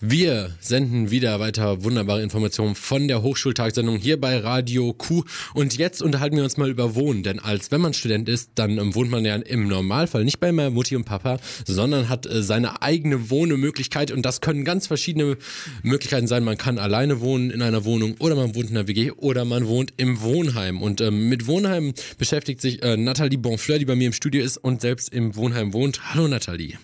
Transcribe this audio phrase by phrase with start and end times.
[0.00, 5.24] Wir senden wieder weiter wunderbare Informationen von der Hochschultagsendung hier bei Radio Q.
[5.54, 8.76] Und jetzt unterhalten wir uns mal über Wohnen, denn als wenn man Student ist, dann
[8.76, 12.42] ähm, wohnt man ja im Normalfall nicht bei meiner Mutti und Papa, sondern hat äh,
[12.42, 15.38] seine eigene Wohnemöglichkeit und das können ganz verschiedene
[15.82, 16.44] Möglichkeiten sein.
[16.44, 19.66] Man kann alleine wohnen in einer Wohnung oder man wohnt in einer WG oder man
[19.66, 20.82] wohnt im Wohnheim.
[20.82, 24.58] Und ähm, mit Wohnheim beschäftigt sich äh, Nathalie Bonfleur, die bei mir im Studio ist
[24.58, 26.12] und selbst im Wohnheim wohnt.
[26.12, 26.78] Hallo Nathalie.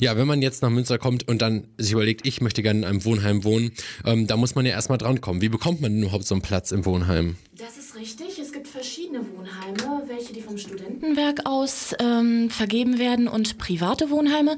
[0.00, 2.84] Ja, wenn man jetzt nach Münster kommt und dann sich überlegt, ich möchte gerne in
[2.84, 3.72] einem Wohnheim wohnen,
[4.04, 5.42] ähm, da muss man ja erstmal drankommen.
[5.42, 7.36] Wie bekommt man denn überhaupt so einen Platz im Wohnheim?
[7.56, 8.33] Das ist richtig.
[8.74, 14.56] Verschiedene Wohnheime, welche die vom Studentenwerk aus ähm, vergeben werden und private Wohnheime.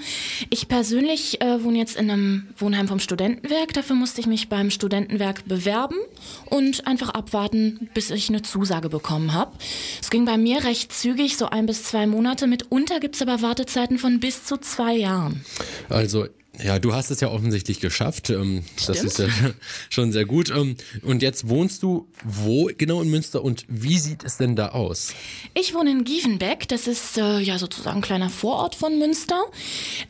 [0.49, 3.75] Ich persönlich äh, wohne jetzt in einem Wohnheim vom Studentenwerk.
[3.75, 5.99] Dafür musste ich mich beim Studentenwerk bewerben
[6.47, 9.53] und einfach abwarten, bis ich eine Zusage bekommen habe.
[10.01, 12.47] Es ging bei mir recht zügig, so ein bis zwei Monate.
[12.47, 15.45] Mitunter gibt es aber Wartezeiten von bis zu zwei Jahren.
[15.91, 16.25] Also
[16.63, 18.31] ja, du hast es ja offensichtlich geschafft.
[18.31, 19.27] Ähm, das ist ja
[19.91, 20.51] schon sehr gut.
[20.51, 24.71] Ähm, und jetzt wohnst du wo genau in Münster und wie sieht es denn da
[24.71, 25.13] aus?
[25.55, 26.69] Ich wohne in Gievenbeck.
[26.69, 29.41] Das ist äh, ja sozusagen ein kleiner Vorort von Münster.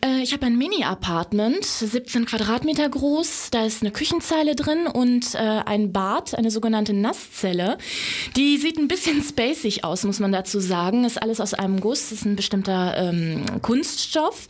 [0.04, 3.48] Äh, ich habe ein Mini-Apartment, 17 Quadratmeter groß.
[3.50, 7.78] Da ist eine Küchenzeile drin und äh, ein Bad, eine sogenannte Nasszelle.
[8.36, 11.04] Die sieht ein bisschen spacig aus, muss man dazu sagen.
[11.04, 12.12] Ist alles aus einem Guss.
[12.12, 14.46] Ist ein bestimmter ähm, Kunststoff.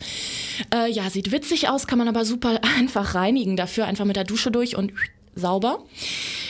[0.89, 3.55] Ja, sieht witzig aus kann man aber super einfach reinigen.
[3.55, 4.93] Dafür einfach mit der Dusche durch und
[5.35, 5.83] sauber.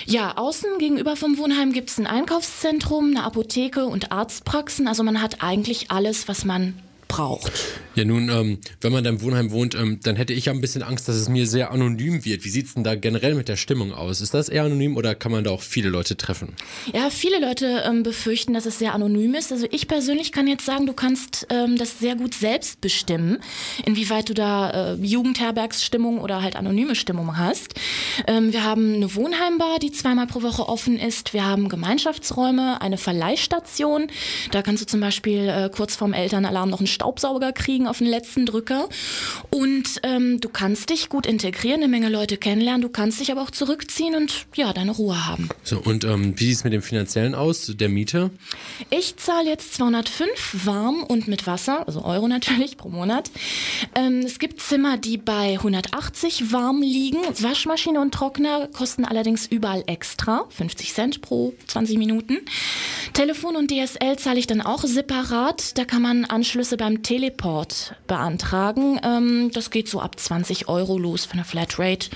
[0.05, 4.87] Ja, außen gegenüber vom Wohnheim gibt es ein Einkaufszentrum, eine Apotheke und Arztpraxen.
[4.87, 6.73] Also man hat eigentlich alles, was man
[7.07, 7.51] braucht.
[7.97, 10.61] Ja, nun, ähm, wenn man da im Wohnheim wohnt, ähm, dann hätte ich ja ein
[10.61, 12.45] bisschen Angst, dass es mir sehr anonym wird.
[12.45, 14.21] Wie sieht es denn da generell mit der Stimmung aus?
[14.21, 16.55] Ist das eher anonym oder kann man da auch viele Leute treffen?
[16.93, 19.51] Ja, viele Leute ähm, befürchten, dass es sehr anonym ist.
[19.51, 23.39] Also ich persönlich kann jetzt sagen, du kannst ähm, das sehr gut selbst bestimmen,
[23.85, 27.73] inwieweit du da äh, Jugendherbergsstimmung oder halt anonyme Stimmung hast.
[28.27, 31.33] Ähm, wir haben eine Wohnheimbar, die zweimal pro Woche offen ist.
[31.33, 34.07] Wir haben Gemeinschaftsräume, eine Verleihstation.
[34.51, 38.07] Da kannst du zum Beispiel äh, kurz vorm Elternalarm noch einen Staubsauger kriegen auf den
[38.07, 38.89] letzten Drücker.
[39.51, 42.81] Und ähm, du kannst dich gut integrieren, eine Menge Leute kennenlernen.
[42.81, 45.49] Du kannst dich aber auch zurückziehen und ja, deine Ruhe haben.
[45.63, 48.31] So, und ähm, wie sieht es mit dem Finanziellen aus, der Miete?
[48.89, 53.29] Ich zahle jetzt 205 warm und mit Wasser, also Euro natürlich pro Monat.
[53.93, 57.19] Ähm, es gibt Zimmer, die bei 180 warm liegen.
[57.39, 62.39] Waschmaschine und Trockner kosten allerdings überall extra, 50 Cent pro 20 Minuten.
[63.13, 65.77] Telefon und DSL zahle ich dann auch separat.
[65.77, 68.97] Da kann man Anschlüsse beim Teleport beantragen.
[69.03, 72.09] Ähm, das geht so ab 20 Euro los für eine Flatrate.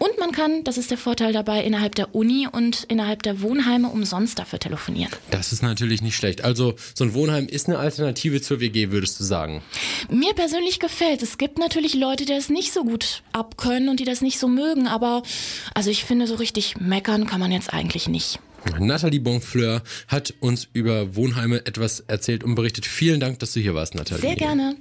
[0.00, 3.88] Und man kann, das ist der Vorteil dabei, innerhalb der Uni und innerhalb der Wohnheime
[3.88, 5.10] umsonst dafür telefonieren.
[5.30, 6.44] Das ist natürlich nicht schlecht.
[6.44, 9.62] Also so ein Wohnheim ist eine Alternative zur WG, würdest du sagen?
[10.10, 11.22] Mir persönlich gefällt.
[11.22, 14.46] Es gibt natürlich Leute, die das nicht so gut abkönnen und die das nicht so
[14.46, 14.88] mögen.
[14.88, 15.22] Aber
[15.72, 18.40] also ich finde, so richtig meckern kann man jetzt eigentlich nicht.
[18.78, 22.86] Nathalie Bonfleur hat uns über Wohnheime etwas erzählt und berichtet.
[22.86, 24.22] Vielen Dank, dass du hier warst, Nathalie.
[24.22, 24.76] Sehr gerne.